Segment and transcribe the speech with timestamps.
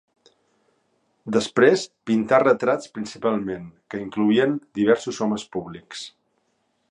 [1.35, 6.05] Després, pintà retrats principalment, que incloïen diversos homes públics.